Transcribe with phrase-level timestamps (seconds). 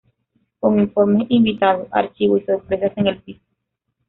[0.59, 3.45] Con informes, invitados, archivo y sorpresas en el piso.